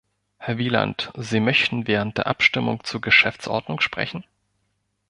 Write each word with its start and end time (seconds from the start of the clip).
Herr 0.39 0.57
Wieland, 0.57 1.11
Sie 1.15 1.39
möchten 1.39 1.85
während 1.85 2.17
der 2.17 2.25
Abstimmung 2.25 2.83
zur 2.83 3.01
Geschäftsordnung 3.01 3.81
sprechen? 3.81 4.23